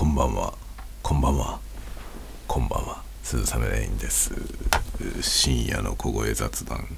[0.00, 0.54] こんばんは。
[1.02, 1.60] こんばんは。
[2.48, 3.02] こんばんは。
[3.22, 4.32] 鈴雨レインです。
[5.20, 6.88] 深夜の小声雑談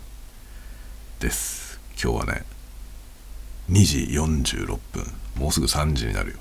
[1.18, 1.80] です。
[2.00, 2.44] 今日はね
[3.68, 5.04] 2時46分。
[5.34, 6.38] もうすぐ3時になるよ。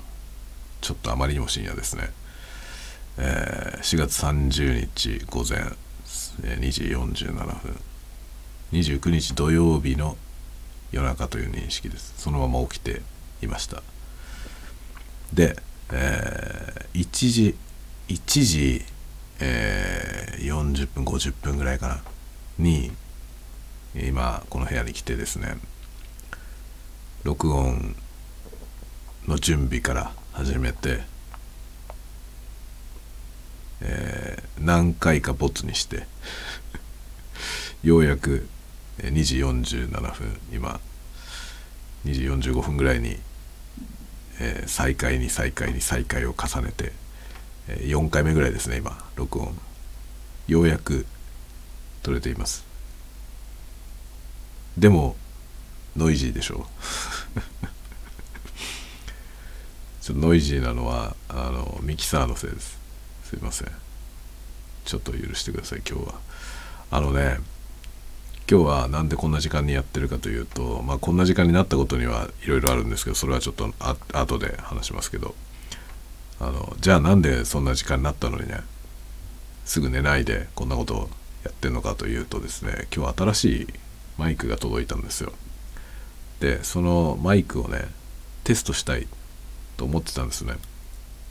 [0.82, 2.10] ちょっとあまりにも深夜ですね、
[3.18, 5.64] えー、4月30日午前
[6.58, 7.80] 2時47分。
[8.70, 10.16] 29日土曜日の
[10.92, 12.14] 夜中という認識です。
[12.18, 13.02] そのまま起きて
[13.42, 13.82] いました。
[15.32, 15.56] で、
[15.92, 17.56] えー、1時
[18.08, 18.84] 1時、
[19.40, 22.02] えー、40分50分ぐらいかな
[22.58, 22.90] に
[23.94, 25.58] 今この部屋に来てですね
[27.24, 27.94] 録音
[29.28, 31.02] の準備から始めて、
[33.82, 36.06] えー、何回かボツにして
[37.84, 38.48] ようやく
[38.98, 40.80] 2時47分今
[42.06, 43.18] 2時45分ぐらいに、
[44.44, 46.90] えー、再開に再開に再開を重ねて、
[47.68, 49.56] えー、4回目ぐらいですね今録音。
[50.48, 51.06] ようやく
[52.02, 52.64] 撮れています。
[54.76, 55.14] でも
[55.96, 56.66] ノイジーでしょ
[60.02, 62.78] ちょっとノイジーなのはあのミキサーのせいです。
[63.24, 63.68] すいません。
[64.84, 66.14] ちょっと許してください今日は。
[66.90, 67.38] あのね
[68.52, 75.34] 今日はなんでこんな時間にやってるかというと、まあ、こんな時間になったことにはいろいろあるんですけどそれはちょっとあ後で話しますけど
[76.38, 78.60] あのじゃあなんでそんな時間になったのにね
[79.64, 80.98] すぐ寝ないでこんなことを
[81.44, 83.66] やってんのかというとですね今日新しい
[84.18, 85.32] マイクが届いたんですよ。
[86.40, 87.86] でそのマイクをね
[88.44, 89.08] テストしたい
[89.78, 90.56] と思ってたんですね。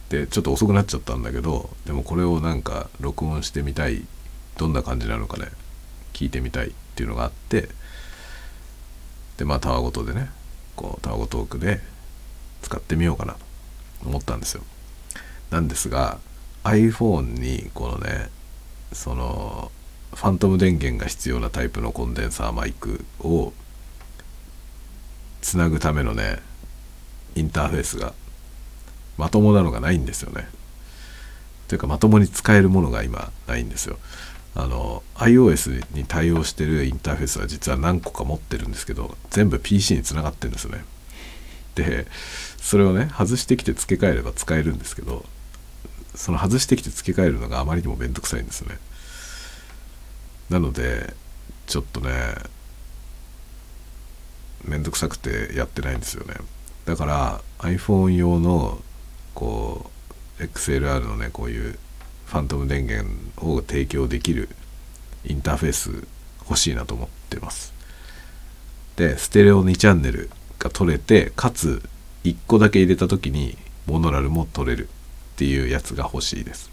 [0.09, 4.07] でちょっと遅くなっちゃったんだけどでもこれをなんか録音してみたい。
[4.57, 5.47] どんな感じなのかね
[6.13, 6.73] 聞いてみたい。
[7.01, 7.67] っていうのがあって
[9.37, 10.29] でまあたわごとでね
[10.75, 11.79] こうたわごトークで
[12.61, 13.39] 使ってみようかなと
[14.05, 14.63] 思ったんですよ。
[15.49, 16.19] なんですが
[16.63, 18.29] iPhone にこのね
[18.93, 19.71] その
[20.13, 23.51] ファントム電源が必要なタイプのコンデンサーマイクを
[25.41, 26.37] つなぐためのね
[27.33, 28.13] インターフェースが
[29.17, 30.47] まともなのがないんですよね。
[31.67, 33.97] というかまともに使えるものが今ないんですよ。
[34.53, 40.83] あの iOS に対応してるインターフェースは実は何個か持ってるんですけど全部 PC につながってるんですね。
[41.75, 42.05] で
[42.57, 45.25] それをね外してきて付け替えれば使えるんですけど
[46.15, 48.77] その外してきて付け替えるのがあまりにも面倒くさいんですね。
[50.49, 51.13] なので
[51.67, 52.35] ちょっとね
[54.65, 56.35] 面倒くさくてやってないんですよね。
[56.85, 58.81] だから iPhone 用の
[59.33, 59.89] こ
[60.39, 61.79] う XLR のねこういう
[62.31, 63.09] ファントム電源
[63.45, 64.47] を提供できる
[65.25, 66.07] インターフェース
[66.47, 67.73] 欲しいなと思ってます。
[68.95, 71.81] でステレオ2チャンネルが取れてかつ
[72.23, 74.89] 1個だけ入れた時にモノラルも取れるっ
[75.35, 76.69] ていうやつが欲しいです。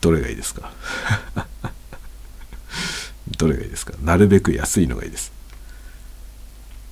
[0.00, 0.72] どれがいいですか？
[3.38, 3.94] どれがいいですか？
[4.02, 5.30] なるべく安いのがいいです。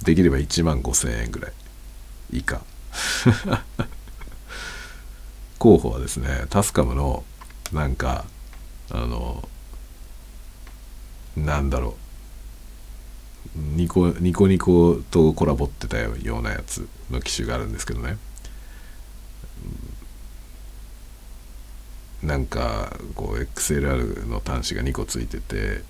[0.04, 1.52] できれば1万5000円ぐらい
[2.32, 2.62] 以下。
[5.60, 7.22] 候補はですねタスカムの
[7.70, 8.24] なんか
[8.90, 9.46] あの
[11.36, 11.90] なんだろ
[13.54, 18.16] うニコニコニコとコラボってたようなやつの機種があるんですけどね。
[22.22, 25.82] なんかこう XLR の端子が2個ついてて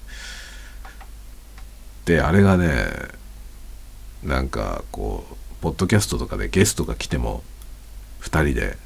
[2.05, 2.87] であれがね
[4.23, 7.43] なんかこうポッドキャストとかでゲストが来ても
[8.21, 8.77] 2人で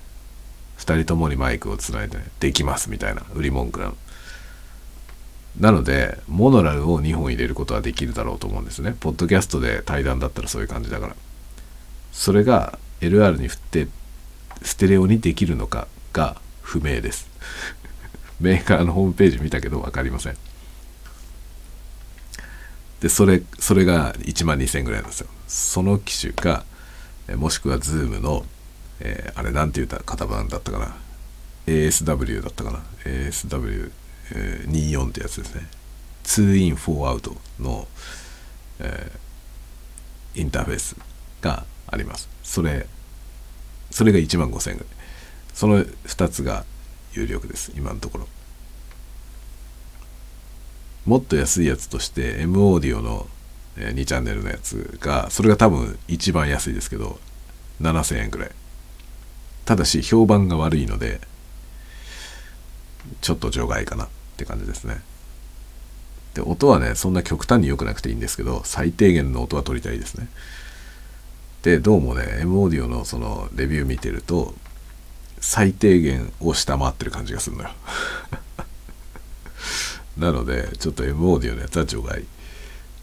[0.78, 3.96] 2人ともにマイクをつないで、できますみたいな売り文句なの。
[5.58, 8.96] なのでモノラルを2本入れることはできるだろうと思うんですね。
[8.98, 11.16] ポッドキャストで対談だったらそういう感じだから。
[12.12, 13.88] それが LR に振って
[14.62, 17.28] ステレオにできるのかが不明です。
[18.40, 20.36] メーカーのホームページ見たけど分かりません。
[23.00, 25.28] で、それ、それが1万2000円ぐらいなんですよ。
[25.46, 26.64] その機種か、
[27.36, 28.44] もしくは Zoom の、
[29.00, 30.96] えー、あれなんて言った型番だったかな
[31.66, 33.90] ？ASW だったかな？ASW24、
[34.34, 35.66] えー、ってやつですね。
[36.24, 37.86] 2 in 4 out の、
[38.80, 40.96] えー、インターフェース
[41.40, 42.28] があります。
[42.42, 42.86] それ、
[43.90, 44.94] それが1万5000円ぐらい。
[45.52, 46.64] その2つが
[47.12, 47.72] 有力です。
[47.76, 48.28] 今のところ。
[51.06, 53.26] もっと安いやつとして M オーディオの
[53.76, 57.18] 2チャンネルのやつがそれが多分一番安いですけど
[57.80, 58.50] 7000円くらい
[59.64, 61.20] ただし評判が悪いので
[63.20, 65.00] ちょっと除外かなって感じですね。
[66.34, 70.28] で音はねそんな極端に良くなくていいんですけど最低限の音は取りたいですね。
[71.62, 74.54] でどうもね M オーディオのそのレビュー見てると
[75.40, 77.70] 最低限を下回ってる感じがするのよ。
[80.18, 82.24] なのでちょっと M オーディオのやつは除外。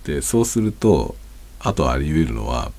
[0.03, 1.15] でそうすると
[1.59, 2.71] あとあり得るのは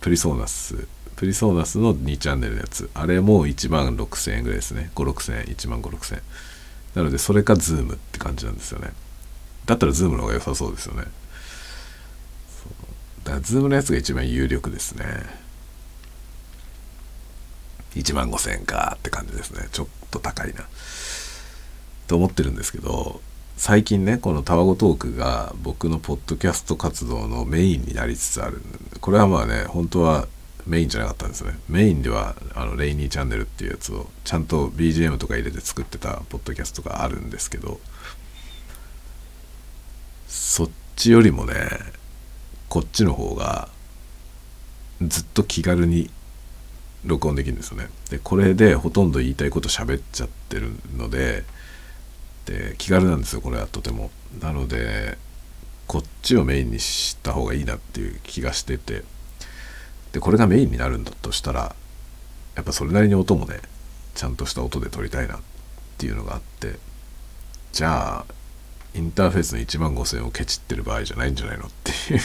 [0.00, 0.86] プリソーナス
[1.16, 2.90] プリソーナスの2チャンネルのやつ。
[2.94, 4.90] あれも1万6000円ぐらいですね。
[4.94, 5.44] 56000円。
[5.46, 6.22] 1万56000円。
[6.94, 8.92] なのでそれか Zoom って感じなんですよね。
[9.64, 11.04] だったら Zoom の方が良さそうですよね。
[13.24, 15.04] だから Zoom のやつが一番有力ですね。
[17.94, 19.68] 1万5000円かって感じですね。
[19.72, 20.64] ちょっと高いな。
[22.06, 23.20] と思ってるんですけど
[23.56, 28.60] 最近ねこのタワゴトークが僕のポッドキャスト活動のメインになりつつある
[29.00, 30.28] これはまあね本当は
[30.66, 31.58] メインじゃなかったんですね。
[31.68, 37.80] メインではあのレイニーチャンネルっていうやつをちゃんと BGM とか入れて作ってたポッドキャストがあるんですけど
[40.26, 41.54] そっちよりもね
[42.68, 43.68] こっちの方が
[45.00, 46.10] ずっと気軽に
[47.04, 47.88] 録音できるんですよね。
[48.10, 51.44] でこれでほとんど言いたいこと喋っちゃってるので
[52.46, 54.10] で気軽なんですよこれはとても。
[54.40, 55.16] なので
[55.86, 59.04] こっちをメインにした方がいいなっていう気がしてて。
[60.16, 61.76] でこれがメインになるんだとしたら
[62.54, 63.60] やっぱそれなりに音もね
[64.14, 65.40] ちゃんとした音で撮りたいなっ
[65.98, 66.78] ていうのがあって
[67.72, 68.24] じゃあ
[68.94, 72.20] インターフェースの1万5000をケチってる場合じゃないんじゃないのっていう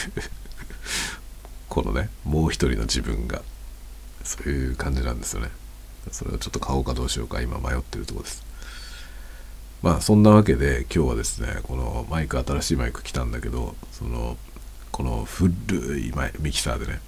[1.68, 3.42] このねもう一人の自分が
[4.24, 5.50] そういう感じなんですよね。
[6.10, 8.42] それをちょっと買おうかどうしようか今迷ってるとこです。
[9.82, 14.38] まあそんなわけで今日はですねこのマイク新しいマイク来たんだけどその
[14.92, 15.52] この古
[15.98, 16.10] い
[16.40, 17.00] ミキサーでね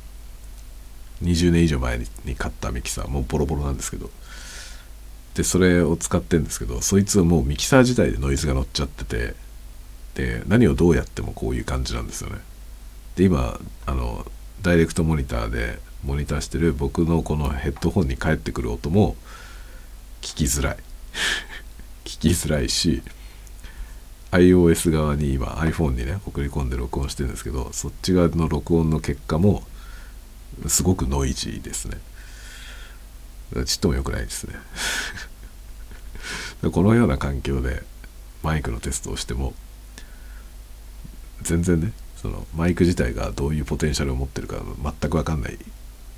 [1.22, 4.10] 20年以上前に買ったミキサーもうボロボロなんですけど。
[5.34, 9.34] でそれを使ってるんですけどそいつはもうミキサー自体でノイズが乗っちゃってて。
[10.14, 12.38] で何をどうやってもこういう感じなんですよね。
[13.16, 14.26] で今あの
[14.62, 19.16] ダイレクトモニターでモニターしてる僕のこのヘッドホンに返ってくる音も
[20.20, 20.76] 聞きづらい。
[22.04, 23.02] 聞きづらいし
[24.30, 29.62] iOS 側に今 iPhone にね送り込んで録音してるんですけどそっち側の録音の結果も
[30.66, 31.98] すごくノイジーですね。
[33.66, 34.54] ちっとも良くないですね。
[36.72, 37.82] このような環境で
[38.42, 39.54] マイクのテストをしても
[41.42, 45.58] 全然ねそのマイク自体がどういうポテンシャルを持ってるか全く分かんない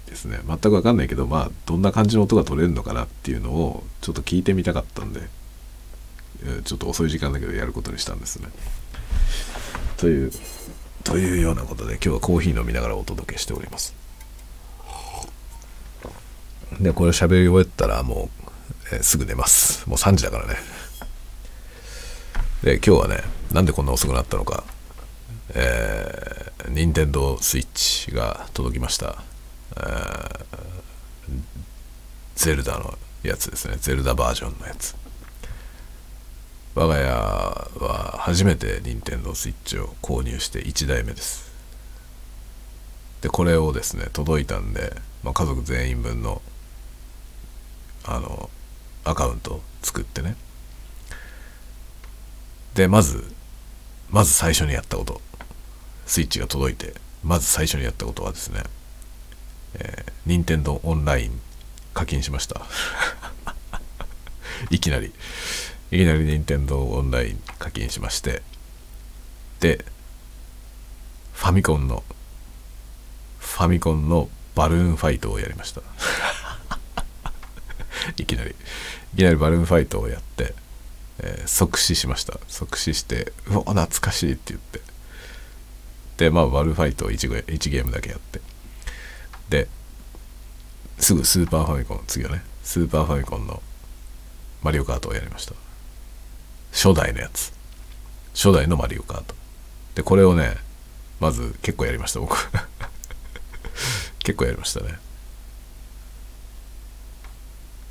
[0.06, 0.38] ですね。
[0.46, 5.28] 全く分かんないけどまあどんな感じの音が取れるのかなっていうのをちょっと聞いてみたかったんで
[6.64, 8.48] ちょっと遅い時間だけどやることにしたんですね。
[9.96, 10.30] という
[11.02, 14.05] というようなことで今日はコーヒー飲みながらお届けしております。
[16.80, 18.28] でこれ喋り終えたらも
[18.92, 19.88] う、えー、すぐ寝ます。
[19.88, 20.56] もう3時だからね。
[22.62, 24.64] で今日はねなんでこんな遅くなったのか。
[25.54, 29.22] えー、任天堂スイッチが届きました、
[29.76, 30.44] えー、
[32.34, 33.76] ゼルダのやつですね。
[33.80, 34.94] ゼルダバージョンのやつ。
[36.74, 41.50] 我が家は初めて任天堂スイッチを購入して1台目です。
[43.22, 44.92] でこれをですね届いたんで、
[45.22, 46.42] まあ、家族全員分の
[48.06, 48.50] あの
[49.04, 50.36] アカウント作ってね。
[52.74, 53.24] でまず
[54.10, 55.20] まず最初にやったこと。
[56.06, 56.94] スイッチが届いて
[57.24, 58.62] まず最初にやったことはですね、
[59.74, 61.40] えー、任天堂オンライン
[61.94, 62.62] 課金しました。
[64.70, 65.12] いきなり。
[65.90, 68.42] いきなり任天堂オンライン課金しまして。
[69.60, 69.84] で
[71.32, 72.04] ファミコンの
[73.40, 75.82] ファミコンのバルーンファイトをやりました。
[78.16, 78.54] いきなり
[79.14, 80.54] いきなりバルーンファイトをやって、
[81.18, 82.38] えー、即死しました。
[82.48, 84.80] 即死してうわ懐かしいって言って。
[86.18, 88.40] でまあバルーンファイトを 1, 1ゲームだけやって。
[89.48, 89.68] で
[90.98, 93.62] すぐスーパーファミコン次はねスーパーファミコンの
[94.62, 95.54] マリオカートをやりました。
[96.72, 97.52] 初代のやつ。
[98.34, 99.34] 初代のマリオカート。
[99.94, 100.56] でこれをね
[101.20, 102.36] まず結構やりました僕。
[104.20, 104.98] 結構やりましたね。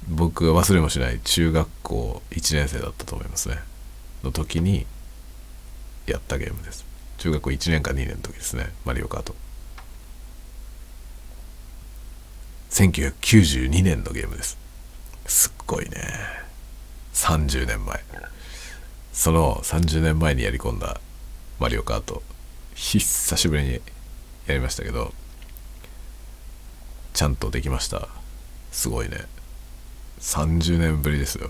[0.08, 3.60] 僕が忘れもしない中学校1年生だったと思いますね。
[4.24, 4.86] の時に
[6.06, 6.86] やったゲームです。
[7.18, 8.70] 中学校1年か2年の時ですね。
[8.86, 9.36] マリオカート。
[12.70, 14.58] 1992年のゲームです。
[15.26, 15.98] すっごいね。
[17.14, 18.04] 30年前。
[19.14, 21.00] その30年前にやり込んだ
[21.58, 22.22] マリオカート。
[22.76, 23.82] 久しぶりに
[24.46, 25.14] やりましたけど
[27.14, 28.10] ちゃんとできました。
[28.72, 29.35] すごいね。
[30.20, 31.50] 30年ぶりですよ。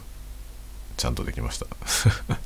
[0.98, 1.68] ちゃんとできました。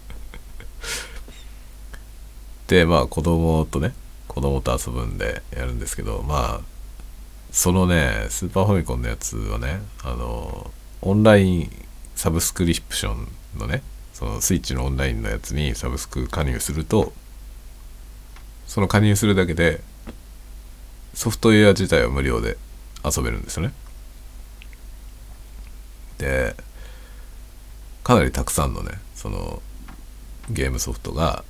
[2.68, 3.94] でまあ子供とね
[4.28, 6.66] 子供と遊ぶんでやるんですけどまあ
[7.52, 10.72] そのねスーパーファミコンのやつはねあの
[11.02, 11.86] オンライン
[12.16, 13.82] サブスクリプションのね
[14.14, 17.14] そのスイッチのオンラインのやつにサブスク加入すると
[18.68, 19.82] その加入するだけで
[21.14, 22.58] ソフトウェア自体は無料で
[23.04, 23.74] 遊べるんですよね。
[26.20, 26.56] で
[28.04, 29.62] かなりたくさんのねその
[30.50, 31.44] ゲームソフトが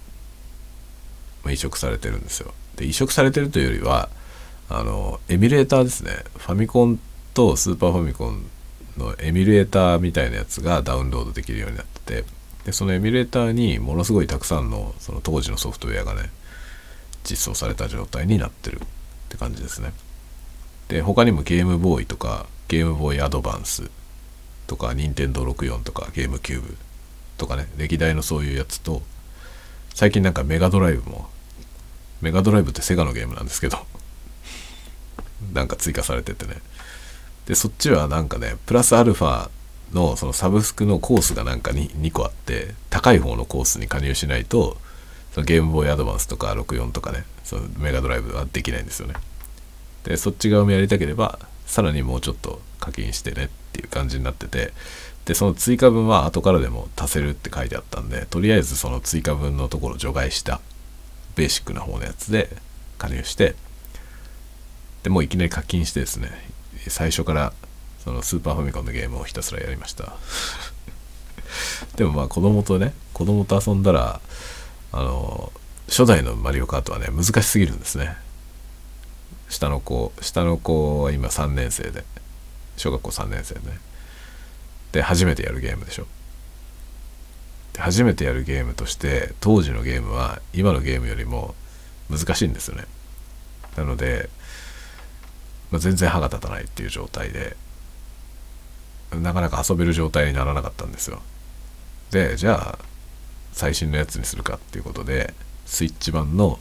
[1.48, 2.54] 移植されてるんですよ。
[2.76, 4.10] で移植されてるというよりは
[4.70, 6.12] あのエミュレーターですね。
[6.38, 7.00] ファミコン
[7.34, 8.46] とスーパーファミコン
[8.98, 12.26] のエミュレーターみたいなやつがダウンロードできるようになってて
[12.66, 16.30] でそのエミュレーターにものすごいたくさんのその当時のソフトウェアがね
[17.24, 18.80] 実装された状態になってるっ
[19.30, 19.94] て感じですね。
[20.90, 23.90] で他にもゲームボーイとかゲームボーイアドバンス
[24.70, 26.78] とか任天堂64とかゲームキューブ
[27.38, 29.02] とかね歴代のそういうやつと
[29.96, 31.28] 最近なんかメガドライブも
[32.22, 33.80] メガドライブってセガのゲームなんですけど
[35.54, 36.58] なんか追加されててね。
[37.48, 39.50] でそっちはなんかねプラスアルファ
[39.92, 44.78] のそのサブスクのコースがなんかに 2, 個あって高い方のコースに加入しないと
[45.34, 49.16] そのゲームボーイアドバンスとか64とかねそのメガドライブはできないんですよね。
[50.04, 54.74] でそっち側もやりたければさらにもうちょっと課金してねっていう感じになってて
[55.26, 60.60] でその追加分は後からでも足せるって書いてあったんでとりあえずその追加分のところ除外した
[61.36, 62.50] ベーシックな方のやつで
[62.98, 63.56] 加入して
[65.04, 66.30] でもういきなり課金してですね
[66.88, 67.54] 最初から
[68.04, 70.16] そのスーパーファミコンのゲームをひたすらやりました。
[71.96, 74.22] でもまあ子供とね子供と遊んだら
[74.92, 75.52] あの
[75.88, 78.16] 初代のマリオカートはね難しすぎるんですね。
[79.50, 82.04] 下の子下の子は今3年生で。
[82.80, 83.78] 小学校3年生ね。
[84.94, 86.08] で初めてやるゲームでしょ。
[87.74, 91.56] で初めてやるゲームとして当時のゲームは今のゲームよりも
[92.10, 92.86] 難しいんですよね。
[93.76, 94.30] なので、
[95.72, 97.56] まあ、全然歯が立たないっていう状態で
[99.12, 101.22] なかなか遊べる状態にならなかったんですよ。
[102.12, 102.80] でじゃあ
[103.52, 105.34] 最新のやつにするかっていうことで
[105.66, 106.60] スイッチ版の、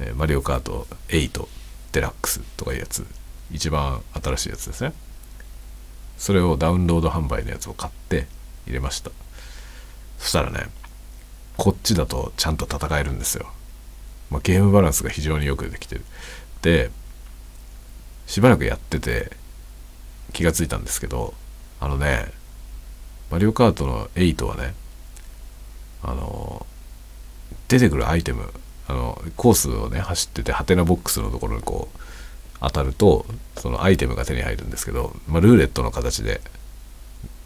[0.00, 1.46] え、マリオカート8
[1.92, 3.06] デラックスとかいうやつ
[3.52, 4.92] 一番新しいやつですね。
[6.22, 8.28] それをダウンロード販売のやつを買って
[8.68, 9.10] 入れました。
[10.18, 10.68] そしたらね
[11.56, 13.50] こっちだとちゃんと戦えるんですよ、
[14.30, 16.04] まあ、ゲームバランスが非常によくできてる。
[16.62, 16.92] で
[18.28, 19.32] しばらくやってて
[20.32, 21.34] 気がついたんですけど
[21.80, 22.30] あのね
[23.32, 24.74] マリオカートの8はね
[26.04, 26.64] あの
[27.66, 28.48] 出てくるアイテム
[28.86, 31.98] あのコースをね走っててハテナボックスのところにこう
[32.62, 33.26] 当たると
[33.56, 36.40] そのアイテムが手に入るんですけど、まあ、ルーレットの形で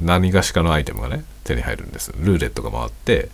[0.00, 2.12] 何がしかのアイテムがね手に入るんです。
[2.18, 3.30] ルーレットが回って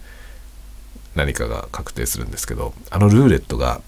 [1.15, 3.83] 何かが確定するんですけどあのルーレットが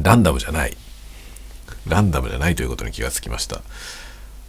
[0.00, 0.76] ランダムじゃない。
[1.88, 3.62] ランダムじゃないということに気がつきました。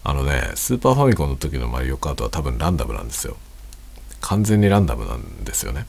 [0.03, 3.38] あのねスーパーファミコンの時のマリオカートは多分ランダムなんですよ。
[4.22, 5.88] 完全にランダムなんですよね。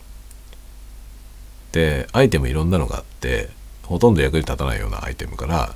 [1.73, 3.51] でアイテムいろんなのがあって
[3.83, 5.75] ほとんど役に立たないようなアイテムから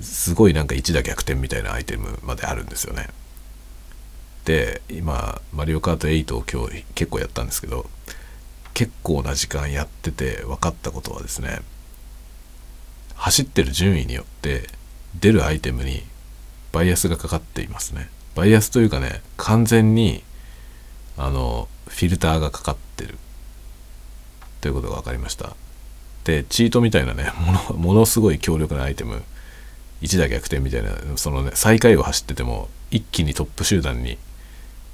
[0.00, 3.08] すごいなんか一打逆転みたいなアイテムまであるんですよね。
[4.44, 7.88] で今マリオカート8を今日結構やったんですけど
[8.72, 11.60] 結構な時間やってて分かったことはですね
[13.14, 14.68] 走ってる順位によって
[15.18, 16.02] 出るアイテムに
[16.72, 18.08] バイアスがかかっていますね。
[18.34, 20.22] バイアスというかね完全に
[21.16, 23.18] あのフィルターがかかってる。
[24.60, 25.56] ということが分かりました。
[26.24, 29.22] でチートみたいなねものものすごい強力なアイテム
[30.00, 34.18] 一打逆転みたいなそのね最下位を走ってても一気にトップ集団に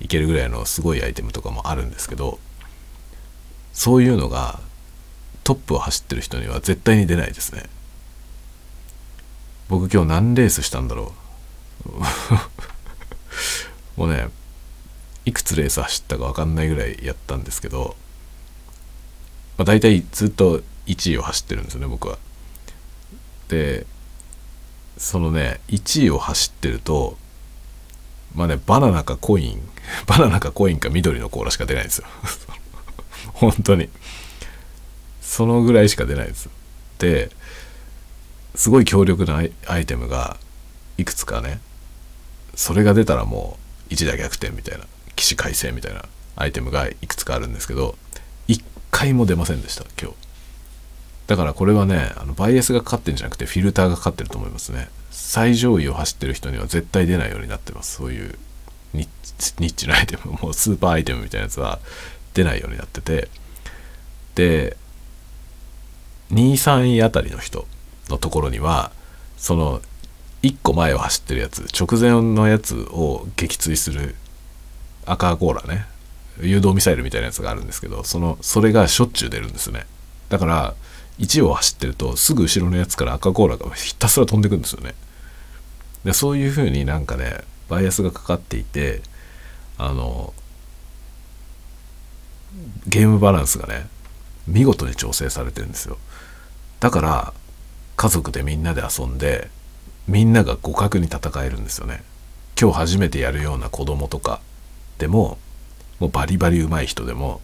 [0.00, 2.38] 行けるぐらいのすごいアイテムとかもあるんですけど
[3.72, 4.60] そういうのが
[5.42, 7.64] トップを走ってる人には絶対に出ないですね。
[9.68, 11.12] 僕今日何レースしたんだろ
[11.86, 11.90] う。
[14.00, 14.28] もうね
[15.26, 17.96] いくつレース走ったか分かんないぐらいやったんですけど、
[19.58, 22.18] まあ、大体ずっと1位を走ってるんですよね僕は。
[23.48, 23.86] で
[24.96, 27.16] そのね1位を走ってると
[28.34, 29.68] まあねバナナかコイン
[30.06, 32.06] バナナかコインか緑のコーラしか出ないんですよ。
[33.34, 33.88] 本当に。
[35.34, 36.48] そのぐらいしか出ないです
[36.98, 37.30] で
[38.54, 40.36] すごい強力なアイテムが
[40.96, 41.60] いくつかね
[42.54, 43.58] それが出たらも
[43.90, 44.84] う一打逆転みたいな
[45.16, 46.04] 起死回生みたいな
[46.36, 47.96] アイテムがいくつかあるんですけど
[48.46, 50.23] 一回も出ませんでした今日。
[51.26, 54.88] だからこれはねあのバイアスがかかってるんじゃなくてフィルターがかかってると思いますね。
[55.10, 57.96] 最上位を走ってる人には絶対出ないようになってます。
[57.96, 58.38] そういう
[58.92, 60.32] ニッチなアイテム。
[60.32, 61.78] もうスーパーアイテムみたいなやつは
[62.34, 63.28] 出ないようになってて。
[64.34, 64.76] で
[66.32, 67.66] 23位あたりの人
[68.08, 68.90] のところには
[69.36, 69.80] その
[70.42, 74.14] 1個前を走ってるやつ直前のやつを撃墜する
[75.06, 75.86] 赤コーラね
[76.40, 79.86] 誘導ミサイルみたいなやつがあるんですけどそのそれがしょっちゅう出るんですね。
[80.28, 80.74] だから
[81.18, 84.94] 1を走ってるとすぐ後ろのやつから赤コーラがひたすら飛んでくんですよね。
[86.04, 89.00] でそういう風になんかねバイアスがかかっていて
[89.78, 90.34] あの
[92.86, 93.86] ゲームバランスがね
[94.46, 95.98] 見事に調整されてるんですよ。
[96.80, 97.34] だから
[97.96, 99.48] 家族でみんなで遊んで
[100.06, 102.02] みんなが互角に戦えるんですよね。
[102.60, 104.40] 今日初めてやるような子供とか
[104.98, 105.38] でも
[105.98, 107.40] もうバリバリ上手い人でも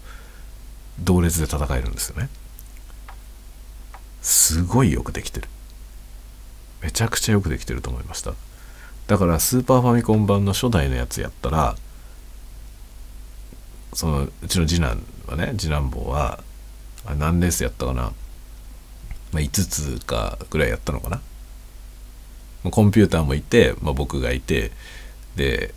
[1.01, 2.29] 同列で戦えるんですよね。
[4.21, 5.49] すごいよくできてる。
[6.83, 8.35] めちゃくちゃよくできてると思いました。
[9.07, 11.77] だからスーパーファミコン版の初代のやつやったら
[13.93, 16.39] そのうちの次男はね次男坊は
[17.05, 18.13] あ何レースやったかな、ま
[19.35, 19.51] あ、5
[19.99, 21.21] つかぐらいやったのかな？
[22.71, 24.71] コンピューターもいて、まあ、僕がいて
[25.35, 25.75] で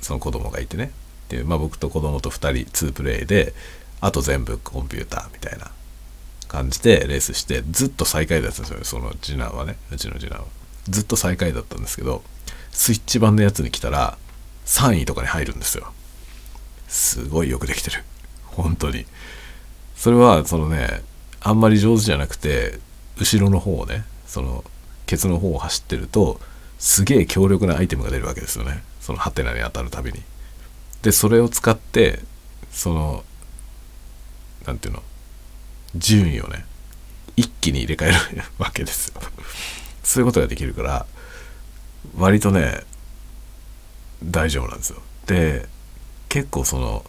[0.00, 0.90] その子供がいてね。
[1.28, 3.54] で、まあ、僕と子供と2人2プレイで
[4.00, 5.70] あと全部コンピューターみたいな。
[6.48, 9.76] 感じでレースしてずっと最下位だったんですよその次男はね。
[9.92, 10.46] うちの次男は。
[10.88, 12.22] ずっと最下位だったんですけど
[12.70, 14.18] スイッチ版のやつに来たら
[14.66, 15.92] 3位とかに入るんですよ。
[16.88, 18.04] すごいよくできてる。
[18.44, 19.06] 本当に。
[19.96, 21.02] それはそのね
[21.40, 22.78] あんまり上手じゃなくて
[23.18, 24.64] 後ろの方をねその
[25.06, 26.40] ケツの方を走ってると
[26.78, 28.82] すげえ強力なアイテムが出るわけですよね。
[29.00, 30.22] そのハテナに当たるたびに。
[31.02, 32.20] でそれを使って
[32.70, 33.24] その
[34.66, 35.02] 何ていうの？
[35.96, 36.64] 順位をね
[37.36, 39.20] 一気に入れ替える わけですよ。
[40.02, 41.06] そういうことができるから
[42.16, 42.82] 割とね
[44.22, 45.02] 大丈夫なんですよ。
[45.26, 45.68] で
[46.28, 47.04] 結構その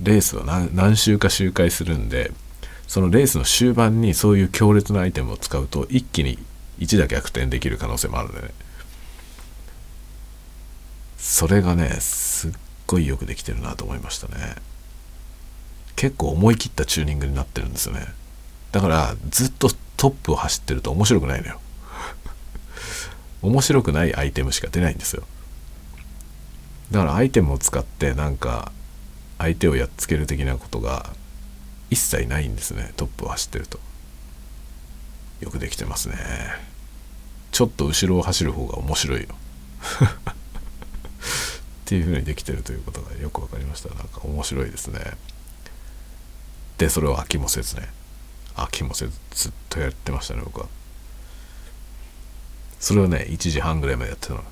[0.00, 2.32] レースは何周か周回するんで
[2.86, 6.38] そのレースの終盤にそういう強烈なアイテムを使うと一気に
[6.78, 8.50] 1打逆転できる可能性もあるんでね。
[11.18, 12.52] それがねすっ
[12.86, 14.56] ごいよくできてるなと思いましたね。
[15.96, 18.06] 結構思い切ったチューニングになってるんですよね。
[18.72, 21.60] だからずっとトップを走ってると面白くないのよ。
[23.42, 25.22] 面白くないアイテムしか出ないんですよ。
[26.90, 28.70] だからアイテムを使ってなんか
[29.38, 31.14] 相手をやっつける的なことが
[31.90, 32.92] 一切ないんですね。
[32.96, 33.78] トップを走ってると。
[35.40, 36.16] よくできてますね。
[37.52, 39.28] ちょっと後ろを走る方が面白いよ。
[41.86, 43.90] っていう風にできてるということがよく分かりました。
[43.94, 45.00] なんか面白いですね。
[46.78, 47.88] でそれを飽きもせずね。
[48.54, 50.66] 飽きもせずずっとやってましたね僕は。
[52.78, 54.44] それをね1時半ぐらいまでやってたの。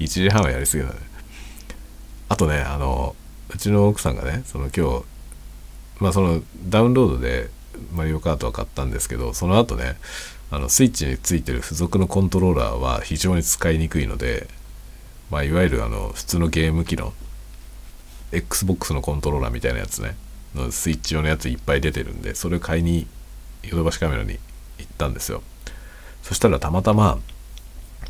[0.00, 0.96] 1時半はやりすぎだね。
[2.28, 3.14] あとねあの
[3.54, 5.04] うちの奥さんがねその今日
[6.00, 7.50] まあそのダウンロードで
[7.92, 9.96] マリオカートは買ったんですけどその後ね
[10.50, 14.48] あのスイッチについてる付属のコントローラーは非常に使いにくいので、
[15.30, 17.14] まあ、いわゆるあの普通のゲーム機の
[18.32, 20.16] XBOX のコントローラーみたいなやつね。
[20.54, 23.06] のスイッチ用のやついっぱい出てるんでそれを買いに
[23.62, 24.38] ヨドバシカメラに
[24.78, 25.42] 行ったんですよ。
[26.22, 27.18] そしたらたまたま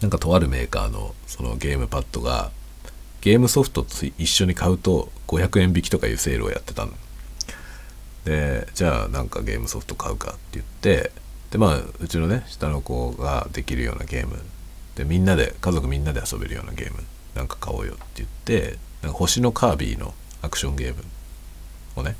[0.00, 2.50] なんかとあるメーカーのそのゲームパッドが
[3.20, 6.92] ゲームソフトと一緒に買うと500円引きとかいうセールをやってたの。
[8.24, 11.12] でじゃあなんかゲームソフト買うかって言って
[11.50, 14.38] でまあうちのね下の子ができるようなゲーム。
[14.96, 17.02] でみんなで家族みんなで遊べるようなゲーム
[17.34, 21.02] なんか買おうよって言ってなんか星のカービィのアクションゲーム
[21.96, 22.16] をね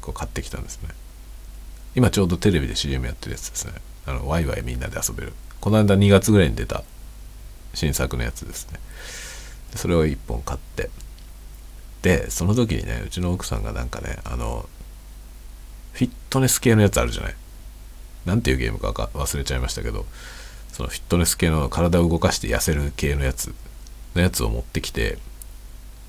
[0.00, 0.88] こう買ってきたんですね。
[1.94, 3.72] 今ちょうどテレビで CM やってるやつですね。
[4.06, 5.32] あのワイワイみんなで遊べる。
[5.60, 6.84] この間2月ぐらいに出た
[7.74, 8.78] 新作のやつですね。
[9.74, 10.90] それを1本買って。
[12.02, 14.68] でその時にねうちの奥さんがなんかねあの
[15.92, 17.34] フィットネス系のやつあるじゃない。
[18.26, 20.04] 何ていうゲームか忘れちゃいましたけど
[20.72, 23.54] そのフィットネス系の体を動かして痩せる系のやつ
[24.14, 25.18] のやつを持ってきて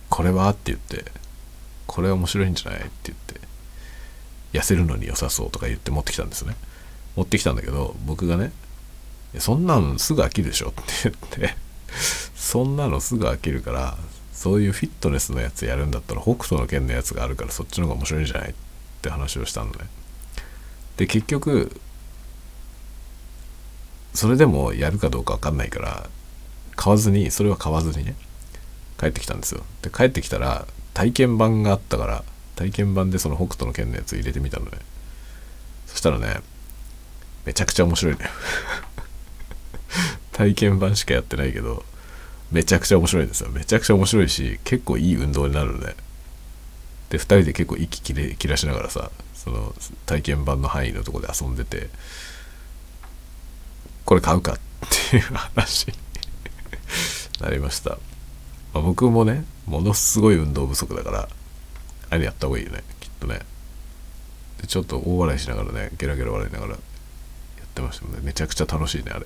[0.10, 0.50] これは？
[0.50, 1.12] って言って
[1.86, 2.80] これ面白いんじゃない？
[2.82, 3.48] って言って
[4.54, 6.56] 痩せるのに良さそうとか言って持ってきたんですね。
[7.16, 8.52] 持ってきたんだけど僕がね
[9.40, 10.70] そんなのすぐ飽きるでしょ？
[10.70, 11.56] って言って
[12.36, 13.98] そんなのすぐ飽きるから
[14.32, 18.52] そういうフィットネスのやつやるんだったら北斗の拳のやつがあるからそっちの方が面白いんじゃない？
[18.52, 18.54] っ
[19.02, 19.78] て話をしたのね。
[20.98, 21.80] で結局
[24.14, 26.10] それでもやるかどうか分かんないから
[26.76, 28.16] 買わずにそれは買わずにね
[29.00, 29.64] 帰ってきたんですよ。
[29.82, 32.24] で帰ってきたら体験版があったから
[32.56, 34.80] 体験版でその北斗の拳のやつ入れてみたのね。
[35.86, 36.42] そしたらね
[37.46, 38.30] めちゃくちゃ面白いね。
[40.34, 41.86] 体験版しかやってないけど
[42.52, 43.50] めちゃくちゃ面白いんですよ。
[43.50, 45.96] めちゃくちゃ面白いし結構いい運動になるので
[47.10, 49.74] で2人で結構息切れ切らしながらさその
[50.06, 51.90] 体験版の範囲のとこで遊んでて
[54.06, 54.60] これ買うかっ
[55.12, 55.94] ていう話に
[57.42, 57.98] なりました、
[58.78, 61.30] まあ、僕もねものすごい運動不足だから
[62.12, 63.40] あれやった方がいいよねきっとね。
[64.62, 66.80] でちょっと大笑いしながらねゲラゲラ笑いながらやっ
[67.74, 68.22] てましたもんね。
[68.24, 69.26] めちゃくちゃ楽しいねあれ。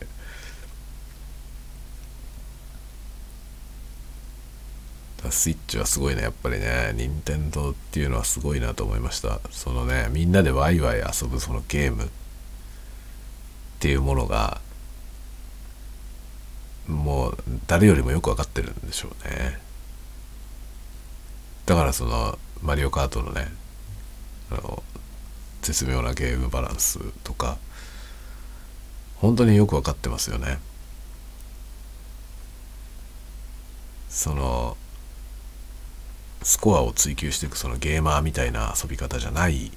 [5.30, 6.94] スイッチはすごいねやっぱりね。
[6.96, 9.40] 任天堂っていうのはすごいなと思いました。
[9.52, 12.08] そのねみんなでワイワイ遊ぶそのゲームっ
[13.80, 14.62] ていうものが
[16.88, 19.60] もう誰よりもよく分かってるんでしょうね。
[21.66, 23.48] だからそのマリオカートのね
[24.52, 24.84] あの
[25.62, 27.58] 絶妙なゲームバランスとか
[29.18, 30.60] 本当によく分かってますよね。
[34.10, 34.76] その
[36.44, 39.72] スコアを追求していくそのゲーマーみたいな遊び方じゃない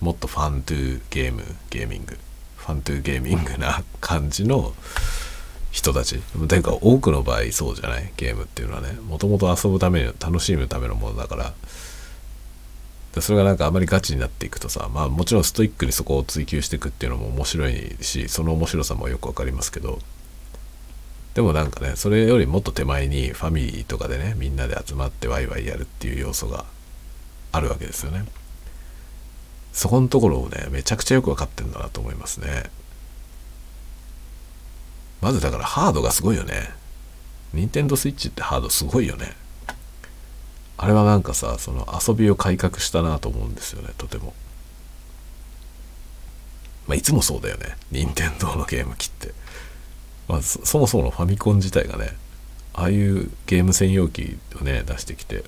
[0.00, 4.74] もっと fun to game gaming。fun to gaming な感じの
[5.74, 6.20] 人たち。
[6.48, 8.12] というか多くの場合そうじゃない？
[8.16, 8.92] ゲームっていうのはね。
[8.92, 11.52] もともと遊ぶために楽しむためのものだから。
[13.20, 19.98] それがなんかあまりガチになっていくとさまあもちろんストイックにそこを追求していくっていうのも面白いしその面白さもよくわかりますけど。
[21.34, 26.64] でもなんかねそれよりもっと手前にファミリーとかでねみんなで集まってワイワイやるっていう要素が
[27.50, 28.24] あるわけですよね。
[29.72, 32.70] そこのところをねめちゃくちゃよく分かってんだなと思いますね。
[35.20, 36.70] まずだからハードがすごいよね。
[37.52, 39.32] 任天堂スイッチってハードすごいよね。
[40.76, 44.34] あれはなんかさその遊びを改革したなと思うんですよねとても。
[46.86, 47.76] まあいつもそうだよね。
[47.90, 49.32] 任天堂のゲーム機って。
[50.28, 52.16] まあ、そもそものファミコン自体がね
[52.72, 55.44] ああいうゲーム専用機をね出してきて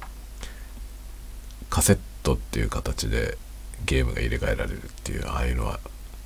[1.71, 3.39] カセットっていう形で
[3.85, 5.81] ゲームが入れ替えられるっていうああいうのは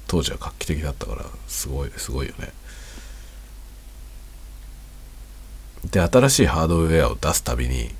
[0.06, 2.52] 当時は画期的だったからすごいすごいよね。
[5.84, 7.90] で新しいハードウェアを出すたびに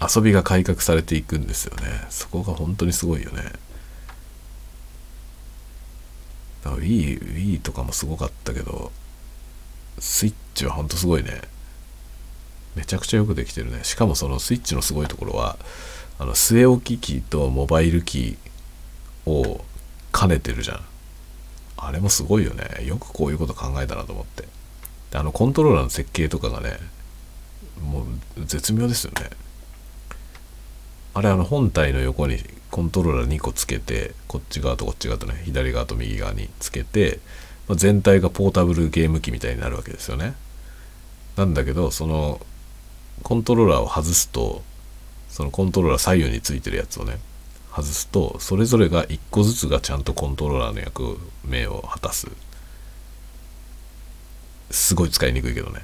[0.00, 2.06] 遊びが改革されていくんですよね。
[2.08, 3.42] そこが本当にすごいよね。
[6.64, 8.92] Wii, Wii とかもすごかったけど
[9.98, 11.40] スイッチはほんとすごいね。
[12.76, 13.82] めちゃくちゃよくできてるね。
[13.82, 15.58] しかもそのスイッチのすごいところは
[16.18, 19.64] あの据え置き機とモバイルキーを
[20.12, 20.80] 兼ねてるじゃん。
[21.76, 22.84] あれもすごいよね。
[22.86, 24.46] よくこういうこと考えたなと思って。
[25.12, 26.78] あのコントローラーの設計とかがね
[27.82, 28.04] もう
[28.44, 29.30] 絶妙ですよね
[31.14, 32.38] あれあの本体の横に
[32.70, 37.20] コントローラー2個つけてこっち側とこっち側とね左側と右側につけて
[37.66, 40.34] ま全体がポータブルゲーム機みたいになるわけですよね。
[41.36, 42.40] なんだけどその
[43.22, 44.62] コントローラーを外すと
[45.28, 47.18] そのコントローラー左右についてるやつをね
[47.70, 52.28] 外すとそれぞれが1個ずつがちゃんとコントローラーの役目を果たす
[54.70, 55.82] すごい使いにくいけどね。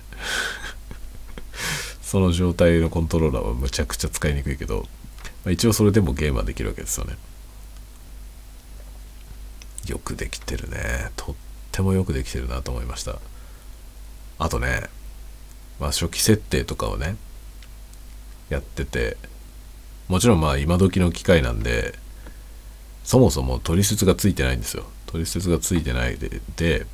[2.03, 4.89] その状態のコントローラーはむちゃくちゃ使いにくいけど、
[5.45, 7.17] まあ、一応それでもゲームはできるわけですよね。
[9.87, 11.11] よくできてるね。
[11.17, 11.35] とっ
[11.73, 13.19] てもよくできてるなと思いました。
[14.39, 14.85] あとね、
[15.81, 17.17] まあ、初期設定とかをね
[18.49, 19.17] やってて
[20.09, 21.95] もちろんまあ今時の機械なんで
[23.03, 24.85] そもそも取説がついてないんですよ。
[25.07, 26.87] 取説がついてないでで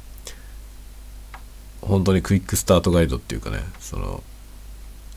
[1.80, 4.22] 本当にクイックスタートガイドっていうかねその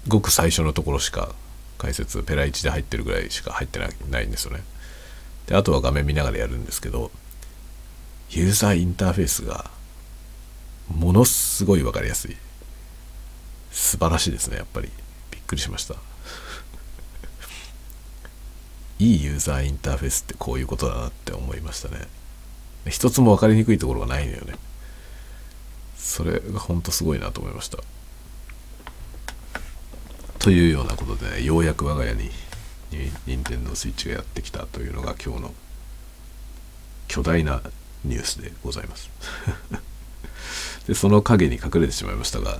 [0.08, 1.34] ごく最初のところしか
[1.78, 4.62] 解説ペラ1で入ってるぐらいしか入ってないんですよね。
[5.48, 7.12] であとは画面見ながらやるんですけど
[8.30, 9.70] ユーザーインターフェースが
[10.88, 12.36] ものすごい分かりやすい。
[13.72, 14.90] 素晴らしいですねやっぱり。
[15.32, 15.96] びっくりしました。
[19.00, 22.08] いいユーザーインターフェースってこういうことだなって思いましたね。
[22.88, 24.56] 一つも分かりにくいところがないのよね。
[26.04, 27.78] それがほんとすごいなと思いました。
[30.38, 32.30] というようなことで、ね、ようやく我が家に
[33.26, 35.54] 任天堂スイッチがやってきたというのが今日の
[37.08, 37.62] 巨大な
[38.04, 39.10] ニュースでございます。
[40.88, 42.60] でその影に隠れてしまいましたが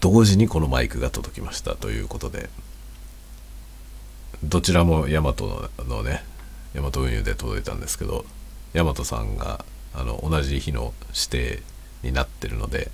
[0.00, 2.50] 同時にこのマイクが届きましたということで
[4.42, 6.24] どちらもヤマトのね
[6.74, 8.24] ヤマト運輸で届いたんですけど
[8.72, 11.62] ヤマトさんがあの同じ日の指定
[12.02, 12.90] になってるので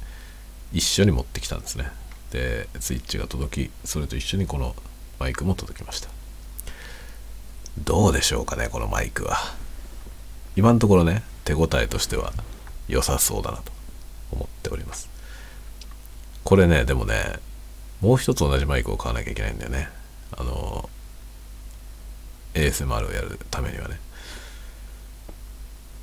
[0.72, 1.90] 一緒に持ってきたんですね。
[2.30, 4.74] でスイッチが届きそれと一緒にこの
[5.20, 6.08] マイクも届きました。
[7.78, 9.36] どうでしょうかねこのマイクは。
[10.56, 12.32] 今のところね手応えとしては
[12.88, 13.72] 良さそうだなと
[14.32, 15.08] 思っております。
[16.42, 17.38] これねでもね
[18.00, 19.88] もう一つ同じマイクを買わなきゃいけないんだよね。
[20.36, 20.88] あの
[22.54, 24.00] ASMR をやるためにはね。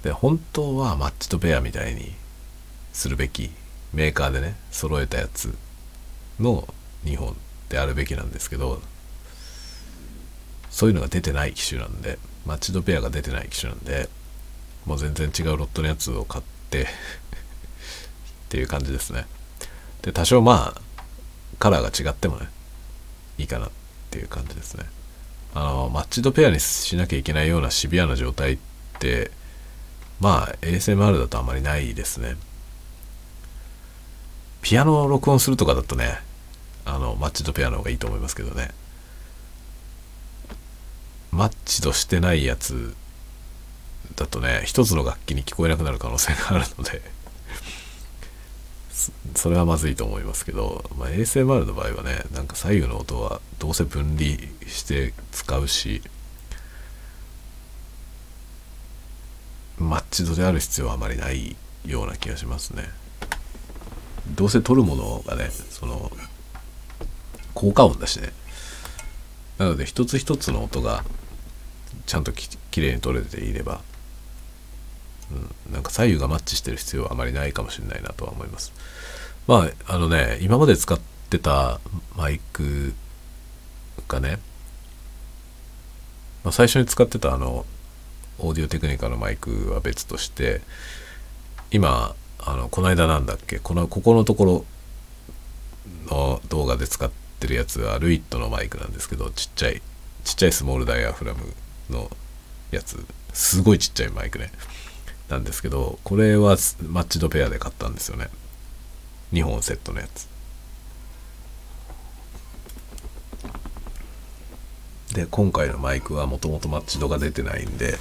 [0.03, 2.13] で本当はマッチとペアみたいに
[2.93, 3.51] するべき
[3.93, 5.54] メーカーでね揃えたやつ
[6.39, 6.67] の
[7.06, 7.36] 2本
[7.69, 8.82] であるべきなんですけど
[10.69, 14.10] そういうのが出てない機種なんでマッチドペアが出てない機種なんで
[14.86, 16.86] もう全然違うロットのやつを買ってっ
[18.49, 19.25] ていう感じですね。
[20.01, 20.82] で多少まあ
[21.60, 22.47] カラーが違ってもね
[23.38, 23.69] いいかなっ
[24.10, 24.86] ていう感じですね。
[25.54, 28.58] あのマッチドペアにしなきゃいけないようなシビアな状態っ
[28.99, 29.32] て
[30.19, 32.36] まあ ASMR だとあんまりないですね。
[34.62, 36.19] ピアノを録音するとかだとね
[36.86, 38.71] あのマッチドペアの方がいいと思いますけどね。
[41.32, 42.93] マッチとしてないやつ
[44.15, 47.02] だとね一つの楽器に聞こえなくなる可能性があるので
[49.36, 56.02] それはまずいと思いますけど、まあ、ASMR の場合はねなんか左右の音はどうせ分離して使うし
[59.80, 63.00] マッチ度である必要はあまりないような気がしますね。
[64.36, 66.12] どうせ取るものがねその
[67.54, 68.32] 効果音だしね。
[69.58, 71.04] なので一つ一つの音が
[72.06, 73.82] ちゃんとききれいに取れていれば、
[75.67, 78.74] うん、なんか左右がマッチしてる必要はあまりないかもしれないなとは思います。
[79.48, 81.80] まああのね今まで使ってた
[82.15, 82.94] マイク
[84.08, 84.39] がね、
[86.44, 87.65] まあ、最初に使ってたあの
[88.39, 90.62] オーディオテクニカのマイクは別として
[91.70, 93.60] 今あのこの間なんだっけ？
[93.60, 94.65] このここのところ
[96.08, 99.82] の動画で使ってるやつはルイットのマイクなんですけどちっちゃい
[100.23, 101.54] ちっちゃいスモールダイヤフラム
[101.89, 102.10] の
[102.71, 103.06] やつ。
[103.34, 104.51] すごいちっちゃいマイクね。
[105.30, 108.27] なんですけどこれはマッチドペアで買ったんですよね。
[109.32, 110.27] 2本セットのやつ。
[115.13, 117.97] で今回のマイクはもともとマッチ度が出てないんで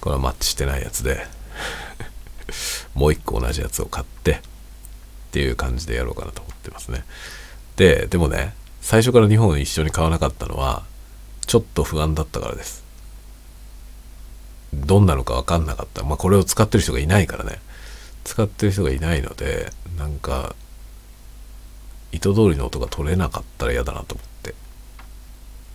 [0.00, 1.26] これはマッチしてないやつで。
[2.98, 4.40] もう一個同じやつを買ってっ
[5.30, 7.04] ていう感じでやろうかなと思ってますね。
[7.76, 10.82] ででもね最初から2本一緒に買わなかったのは
[11.46, 12.82] ちょっと不安だったからです。
[14.74, 16.02] どんなのか分かんなかった。
[16.02, 17.60] まあこれを使ってる人がいないからね。
[18.24, 20.56] 使ってる人がいないのでなんか
[22.10, 24.54] 意図通りの音が取れなかったら嫌だなと思って。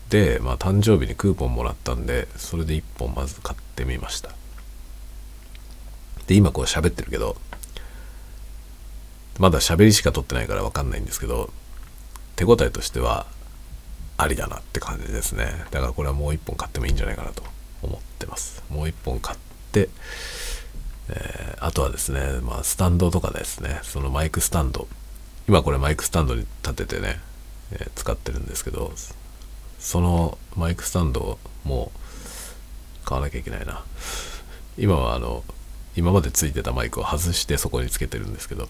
[0.09, 4.29] でまあ誕生日にクーポンもらったんでそれで1本まず買ってみました。
[6.27, 7.35] で今こう喋ってるけど
[9.39, 11.51] まだ喋りしか撮ってないから分かんないんですけど
[12.35, 13.25] 手応えとしては
[14.17, 15.65] ありだなって感じですね。
[15.71, 17.43] だからこれはもう1本買ってもいいんじゃないかなと
[17.81, 18.63] 思ってます。
[18.69, 19.37] もう1本買っ
[19.71, 19.89] て
[21.09, 23.79] えー、あとはですね、まあ、スタンドとかですね。
[23.83, 24.87] そのマイクスタンド。
[25.47, 27.19] 今これマイクスタンドに立ててね、
[27.71, 28.93] えー、使ってるんですけど
[29.77, 31.91] そのマイクスタンドも
[33.03, 33.83] 買わなきゃいけないな。
[34.77, 35.43] 今はあの
[35.95, 38.67] 今までついてたマイクを外してそこにつけてるんですけど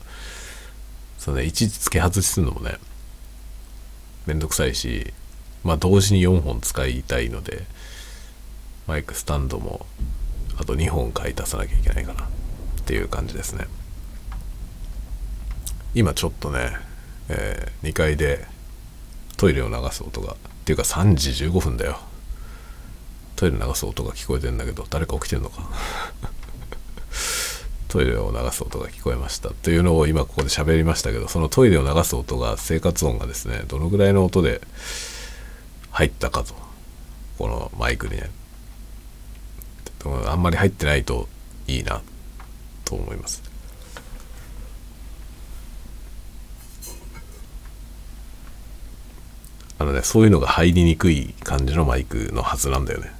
[1.17, 2.77] そのねいちいち付け外しするのもね
[4.25, 5.13] めんどくさいし
[5.63, 7.63] まあ同時に4本使いたいので
[8.87, 9.85] マイクスタンドも
[10.57, 12.27] あと2本買い足さなきゃいけないかなっ
[12.85, 13.65] ていう感じですね。
[15.95, 16.71] 今ちょっとね、
[17.29, 18.45] えー、2階で
[19.37, 21.99] トイレを流す音がっていうか3時15分だよ。
[23.35, 25.69] トイレ流す音が聞こえてんだけど誰か起きてんのか。
[27.87, 34.61] トイレを流す音が聞こえましたというのを今ここで喋りましたけどそのトイレを流す音が生活音がですねどのぐらいの音で
[35.91, 36.55] 入ったかと
[37.37, 38.29] このマイクにね。
[40.25, 41.29] あんまり入ってないと
[41.67, 42.01] いいな
[42.83, 43.41] と思います。
[49.79, 53.11] あのねそういうのが入りにくい感じのマイクのはずなんだよね。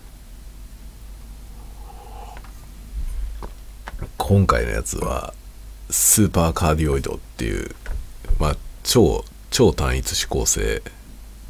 [4.34, 5.32] 今回のやつは
[5.92, 7.70] スーパーカーディオイドっていう
[8.40, 10.82] まあ超超単一指向性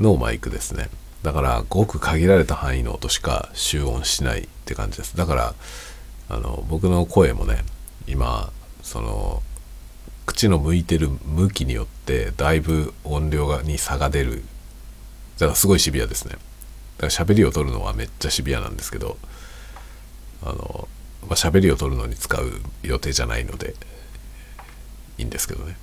[0.01, 0.89] のマイクですね。
[1.21, 5.15] だからごく限られた範囲の音しか集音しないって感じです。
[5.15, 5.55] だから
[6.27, 7.63] あの僕の声もね
[8.05, 9.41] 今その
[10.25, 14.43] 口の向いてる向きによってだいぶ音量がに差が出る。
[15.39, 16.33] だからすごいシビアですね。
[16.97, 19.17] だから喋りを取るのはめっちゃシビアなんですけど
[20.43, 20.89] あの、
[21.27, 22.51] まあ、喋りを取るのに使う
[22.83, 23.75] 予定じゃないので
[25.17, 25.77] いいんですけどね。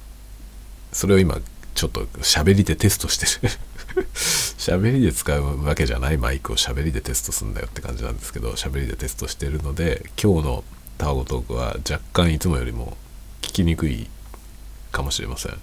[0.92, 1.38] それを今
[1.74, 3.53] ちょっと喋りでテストしてる。
[4.14, 10.64] 喋りで使うわけじゃないマイクを喋りでテストするんだよって感じなんですけど喋りでテストしてるので今日の
[10.98, 12.96] タワゴトークは若干いつもよりも
[13.42, 14.09] 聞きにくい
[14.92, 15.59] かもしれません。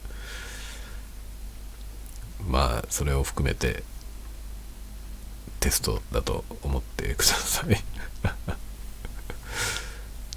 [2.48, 3.84] まあそれを含めて
[5.60, 7.84] テストだと思ってください。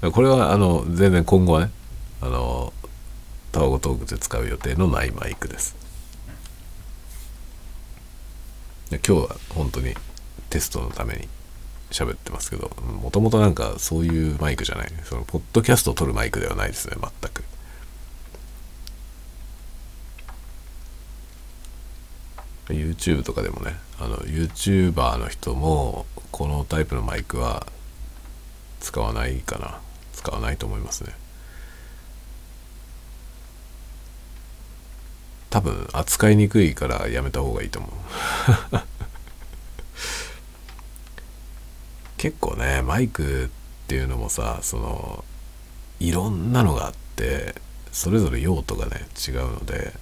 [0.09, 1.71] これはあの全然今後はね
[2.21, 2.73] あの
[3.51, 5.75] タワゴトークで使う予定のないマイクです。
[8.89, 9.93] 今日は本当に
[10.49, 11.29] テストのために
[11.91, 12.69] 喋ってますけど
[13.01, 14.91] もともとなんかそういうマイクじゃない。
[15.03, 17.43] そのポッドキャストを撮るマイクではないですね全く。
[22.69, 27.67] YouTube とかでもねあの YouTuber の人もこのタイプのマイクは
[28.79, 29.79] 使わないかな。
[30.13, 31.13] 使わないと思いますね。
[35.49, 37.91] 多分扱いにくいからやめた方がいいと思う。
[42.17, 43.47] 結構ねマイクっ
[43.87, 45.25] ていうのもさその
[45.99, 47.55] いろんなのがあって
[47.91, 49.93] それぞれ用途がね違うので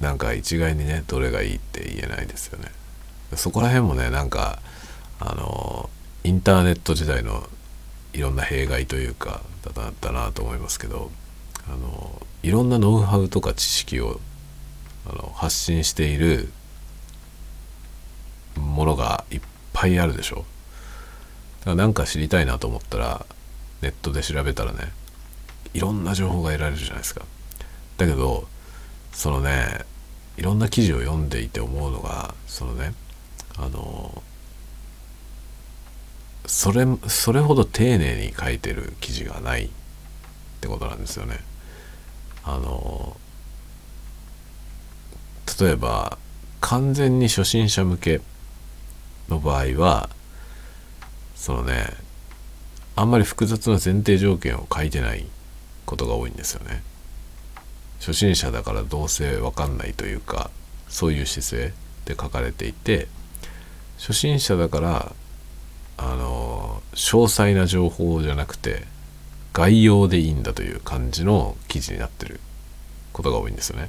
[0.00, 2.72] なんか一概にねどれがいいって言えないですよね。
[3.34, 4.60] そこら辺もねなんか
[5.20, 5.88] あの
[6.24, 7.48] インターネット時代の
[8.16, 9.42] いろんな弊害というか
[9.74, 11.10] だったなと思いますけど
[11.68, 14.20] あのいろんなノウハウとか知識を
[15.06, 16.48] あの発信している
[18.56, 19.40] ものがいっ
[19.74, 20.46] ぱいあるでしょ。
[21.60, 23.26] だからなんか知りたいなと思ったら
[23.82, 24.92] ネットで調べたらね
[25.74, 27.22] いろんな情報が得られるじゃないですか。
[27.98, 28.48] だけど
[29.12, 29.84] そのね
[30.38, 32.94] いろんな記事を読んでいて思うのがそのね
[33.58, 34.22] あの
[36.46, 39.68] それそれほど丁寧に書いてる記事がないっ
[40.60, 41.38] てことなんですよね。
[42.44, 43.16] あの
[45.60, 46.18] 例えば
[46.60, 48.20] 完全に初心者向け
[49.28, 50.10] の場合は
[51.34, 51.86] そのね
[52.94, 55.26] あんまり複雑な前提条件を書いてない
[55.84, 56.82] ことが多いんですよね。
[58.00, 60.50] 初心者だからどうせ分かんないというか
[60.88, 63.08] そういう姿勢で書かれていて
[63.98, 65.12] 初心者だから
[65.98, 68.84] あの詳細な情報じゃなくて
[69.52, 72.40] 概要でいいんだという感じの記事になってる
[73.12, 73.88] ことが多いんですよね。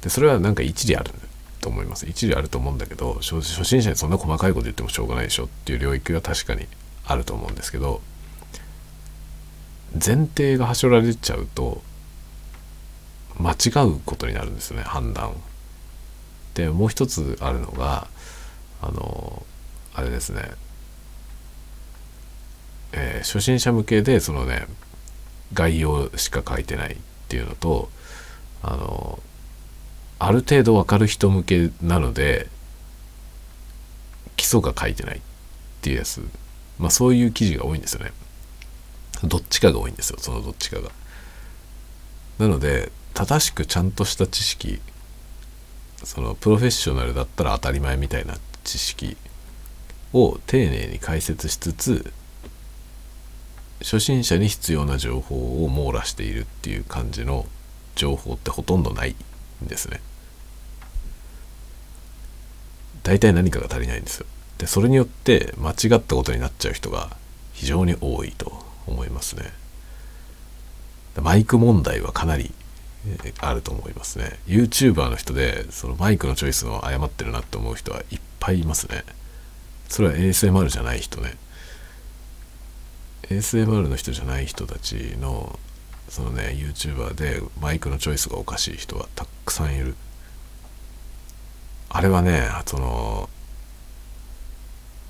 [0.00, 1.12] でそれはなんか一理ある
[1.60, 6.66] と思います一理あると思うんだけど初心者にそんな細かいこと言ってもしょうがないでしょっていう領域は確かに
[7.06, 8.00] あると思うんですけど
[9.94, 11.82] 前提がはしょられちゃうと
[13.38, 15.34] 間違うことになるんですよね判断
[16.54, 18.08] でもう一つあるのが
[18.82, 19.46] あの
[19.94, 20.50] あれですね、
[22.92, 24.66] えー、初心者向けでそのね
[25.52, 26.96] 概要しか書いてないっ
[27.28, 27.90] ていうのと
[28.62, 29.18] あの
[30.18, 32.48] ある程度わかる人向けなので
[34.36, 35.20] 基礎が書いてないっ
[35.82, 36.22] ていうやつ。
[36.78, 38.12] まあそういう記事が多いんですよね。
[39.24, 40.18] どっちかが多いんですよ。
[40.20, 40.90] そのどっちかが。
[42.38, 44.80] なので正しくちゃんとした知識
[46.02, 49.16] そのプロフェッショナルだったら当たり前みたいな知識
[50.12, 52.12] を丁寧に解説しつつ
[53.80, 57.46] 初心者に必要な情報を網羅しているっていう感じの
[57.94, 59.16] 情報ってほとんどない
[59.64, 60.00] んですね。
[63.02, 64.26] 大体何かが足りないんですよ。
[64.58, 67.16] でそれによって間違ったことになっちゃう人が
[67.52, 69.52] 非常に多いと思いますね。
[71.20, 72.54] マイク問題はかなり
[73.40, 79.04] あると思いますね YouTuber の人でそのマイクのチョイスを誤ってるなって思う人はいっぱいいますね
[79.92, 81.34] それは ASMR じゃない人ね。
[83.24, 85.58] ASMR の人じゃない人たちの
[86.08, 89.94] そのね YouTuber でマイクのチョイスがおかしい人はたくさんいる。
[91.90, 93.28] あれはねその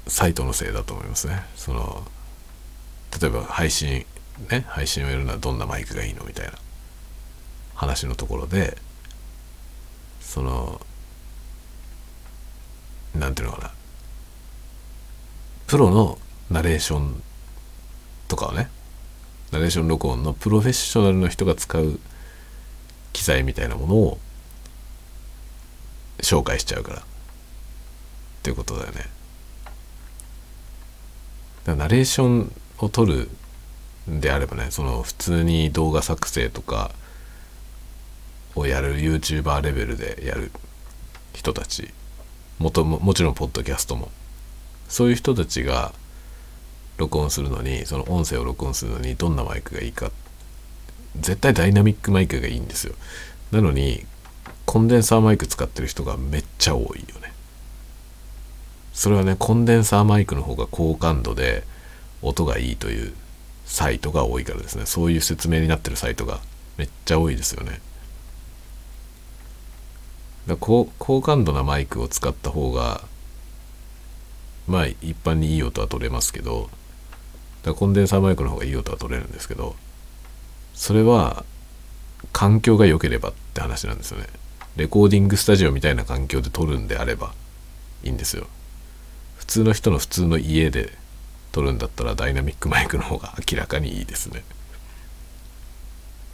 [0.08, 1.44] サイトのせいだと思いますね。
[1.54, 2.02] その
[3.20, 4.04] 例えば配信
[4.50, 6.54] ね配信をやるのはどんなマイクがいいのみたいな。
[7.76, 8.76] 話のところで
[10.20, 10.80] その
[13.14, 13.70] 何ていうのかな。
[15.72, 16.18] プロの
[16.50, 17.22] ナレーション
[18.28, 18.68] とかをね
[19.52, 21.98] ナレーション録音のプロフェッショナルの人が使う
[23.14, 24.18] 機材みたいなものを
[26.18, 27.02] 紹介しちゃうからっ
[28.42, 29.06] ていうことだよね。
[31.64, 33.30] ナレーションを取る
[34.10, 36.90] んであればねその普通に動画作成とか
[38.54, 40.52] をやる YouTuber レベルでやる
[41.32, 41.88] 人たち
[42.58, 44.10] もとももちろんポッドキャストも
[44.92, 45.94] そういう人たちが
[46.98, 50.12] 録音するのにその音声を録音するのにどんなマイクがいいか。
[51.18, 52.94] 絶対ダイナミックマイクがいいんですよ。
[53.52, 54.04] なのに
[54.66, 57.32] コンデンサーマイク使ってる人がめっちゃ多いよね。
[58.92, 61.64] それはねコンデンサーマイクの方が高感度で
[62.20, 63.14] 音がいいという
[63.64, 64.84] サイトが多いからですね。
[64.84, 66.40] そういう説明になってるサイトが
[66.76, 67.80] めっちゃ多いですよね。
[70.46, 73.10] だ高高感度なマイクを使った方が
[74.66, 76.70] まあ一般にいい音は取れますけど
[77.62, 79.76] からコンデンサーマイクの方がいい音は取れるんですけど
[80.74, 81.44] それは
[82.32, 84.26] 環境が良ければって話なんですよね。
[84.76, 87.34] レコーディングスタジオみたいな環境で撮るんであれば
[88.04, 88.46] いいんですよ。
[89.36, 90.92] 普通の人の普通の家で
[91.50, 94.44] 撮るんだったらダイナミックマイクの方が明らかにいいですね。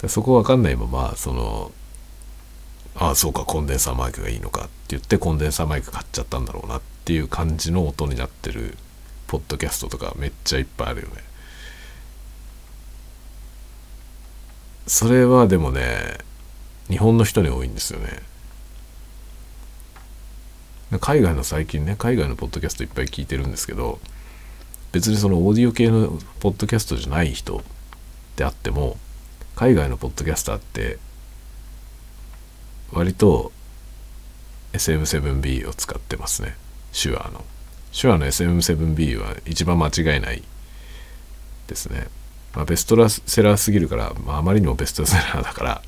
[0.07, 1.73] そこ分かんないままその
[2.95, 8.77] ああそうかコンデンサーマイクがいいのかって言ってコンデンサーマイク買っちゃったんだろうなってていう感じの音になってる
[9.29, 11.15] ポッドキャストとかめっちゃいっぱいあるよね。
[14.87, 16.19] それはでもね
[16.91, 18.21] 日本の人に多いんですよね。
[21.01, 24.01] 海外の最近ね海外のポッドキャストいっぱい聞いてるんですけど
[24.93, 27.63] 別にそのオーディオ系のポッドキャストじゃない人
[28.37, 28.99] であっても
[29.57, 30.99] 海外のポッドキャスターって
[32.93, 33.51] 割と
[34.75, 36.55] SM7B を使ってますね。
[37.01, 37.45] 手話の
[37.99, 40.43] 手話の SM7B は一番間違いない
[41.67, 42.09] ですね、
[42.55, 45.83] まあ、ベストセラーすぎるから、まあ、あまりにもベストセラーだから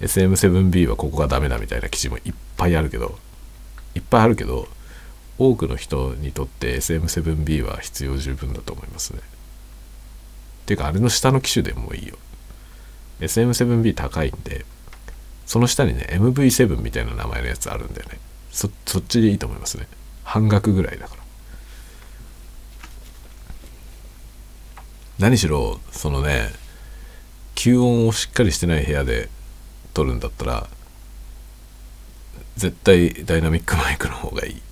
[0.00, 3.18] SM7B はここがダメだみたいな記事もいっぱいあるけど
[3.94, 4.68] いっぱいあるけど
[5.38, 9.20] 多くの人にとって SM7B は必要十分だと思いますね。
[10.66, 12.16] ていうかあれの下の機種でもいいよ。
[13.20, 14.64] SM7B 高いんで
[15.46, 18.18] その下にね MV7 みたいな名前のやつあるんだよね
[18.50, 18.70] そっ
[19.08, 19.88] ちでいいと思いますね
[20.28, 21.22] 半額ぐらいだから。
[25.18, 26.50] 何しろそのね
[27.54, 29.30] 吸音をしっかりしてない部屋で
[29.94, 30.68] 撮るんだったら
[32.56, 34.62] 絶対ダイナミックマイクの方がいい。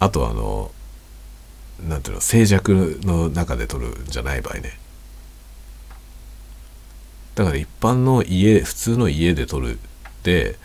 [0.00, 0.72] あとあの
[1.86, 4.78] なんていうの静寂の中で撮るんじゃない場合ね。
[7.34, 9.78] だから一般の家普通の家で撮る。
[9.78, 10.56] って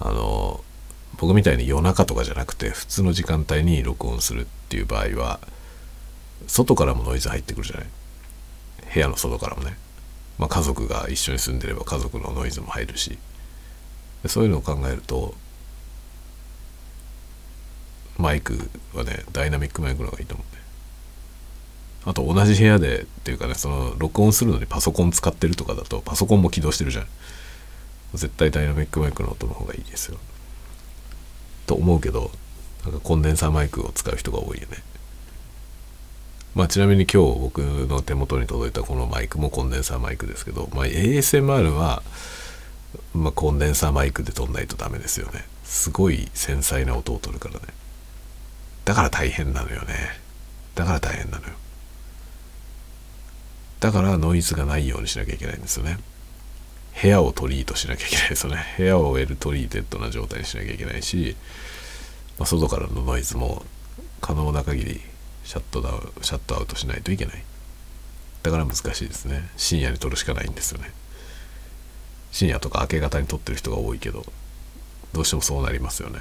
[0.00, 0.64] あの
[1.22, 5.38] 僕みたいに夜中とかじゃなくて普通の時間帯に録音するっていう場合は
[6.48, 7.86] 外からもノイズ入ってくるじゃない？
[8.92, 9.76] 部屋の外からもね、
[10.36, 13.18] まあ、家族が一緒に住んでれば家族のノイズも入るし。
[14.26, 15.34] そういうのを考えると
[18.18, 20.62] マイクはねダイナミックマイクの方がいいと思うね。
[22.04, 27.06] あと同じ部屋でっていうかねその録音するのにパソコン使ってるとかだとパソコンも起動してるじゃん。
[28.14, 30.18] 絶対ダイナミックマイクの音の方がいいですよ。
[31.72, 32.30] と思うけど
[32.84, 34.78] なんかコンデンサーマイクを使う人が多いよね。
[36.54, 42.02] まあちなみに今日僕の手元に届いたこのマイクもコンデンサーマイクですけど、まあ、ASMR は
[43.14, 45.44] まあ、コンデンサーマイクで撮んないとダメですよね。
[45.64, 47.60] すごい繊細な音を取るからね。
[48.84, 49.94] だから大変なのよね。
[50.74, 51.54] だから大変なのよ。
[53.80, 55.98] だからノイズがないようにしなきゃいけないんですよね。
[57.00, 58.28] 部屋を treat しなきゃいけない。
[58.28, 61.36] ですよね部屋を well treated な状態にしなきゃいけないし、
[62.38, 63.64] まあ、外からのノイズも
[64.20, 65.00] 可能な限り
[65.44, 67.44] シャットダウンシャットアウトしないといけない。
[68.42, 69.48] だから難しいですね。
[69.56, 70.92] 深夜に撮るしかないんですよね。
[72.32, 74.24] 深夜とか明け方に撮ってる人が多いけど
[75.12, 76.20] どうしてもそうなりますよね。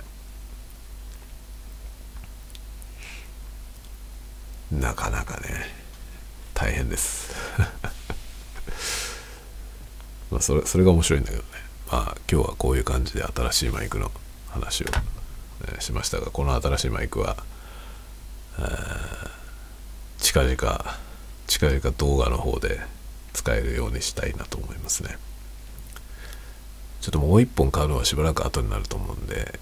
[4.72, 5.66] なかなかね
[6.54, 7.34] 大変です。
[10.32, 11.48] まあそれそれが面白いんだけどね
[11.92, 14.12] まあ今日はこういう感じで新しいマイクの
[14.50, 14.88] 話を、
[15.66, 17.38] えー、しましたがこの新しいマイクは、
[18.60, 19.30] えー、
[20.20, 20.96] 近々
[21.48, 22.80] 近々動画の方で
[23.34, 25.18] 使えるようにしたいなと思いますね。
[27.02, 29.60] ちょっともう一本買うのはしばらく後になると思うんで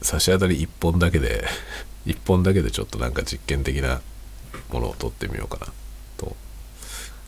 [0.00, 1.44] 差し当たり1本だけで
[2.06, 4.00] 1本だけでちょっとなんか実験的な
[4.70, 5.72] ものを取ってみようかな
[6.16, 6.34] と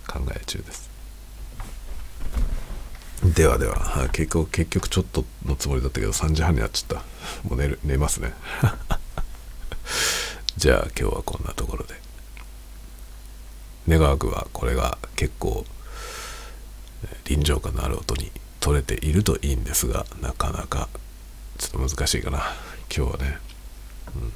[0.09, 0.91] 考え中です
[3.25, 4.09] ではでは。
[4.13, 7.49] 結局結局ちょっとのつもりだったけど3時半になっちゃった。
[7.49, 8.35] もう寝る寝ますね。
[10.59, 11.95] じゃあ今日はこんなところで。
[13.89, 15.65] 願わくはこれが結構
[17.25, 20.89] 臨場感のある音に取れているといいんですがなかなか
[21.59, 22.39] ちょっと難しいかな。
[22.95, 23.39] 今日はね、
[24.17, 24.33] うん、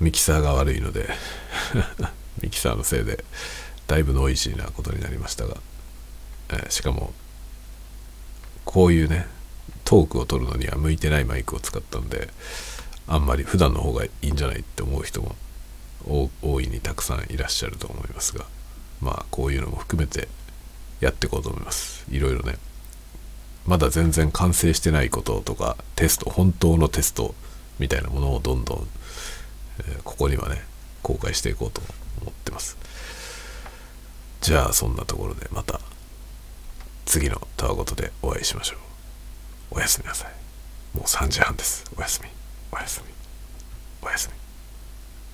[0.00, 1.10] ミキサーが悪いので
[2.42, 3.24] ミキサーのせいで
[3.86, 5.56] だいぶノイジーなことになりましたが、
[6.52, 7.12] え、しかも
[8.64, 9.26] こういうね
[9.84, 12.28] トークを取るのには向いてないマイクを使ったんで
[13.08, 15.34] あんまり普段の方がいいんじゃないって思う人も
[16.42, 18.44] 大いにたくさんいらっしゃると思いますが
[19.00, 20.28] まあこういうのも含めて
[21.00, 22.04] やっていこうと思います。
[22.10, 22.56] いろいろね。
[23.66, 27.34] まだ全然完成してないこととかテスト本当のテスト
[27.78, 28.86] みたいなものをどんどん、
[29.80, 30.62] えー、ここにはね
[31.02, 31.80] 公開していこうと
[32.20, 32.76] 思ってます。
[34.40, 35.80] じゃあそんなところでまた。
[37.04, 39.76] 次のタワごとでお会いしましょう。
[39.76, 40.30] おやすみなさい。
[40.96, 41.84] もう3時半です。
[41.96, 42.28] おやすみ。
[42.72, 43.12] おやすみ。
[44.02, 44.39] おやすみ。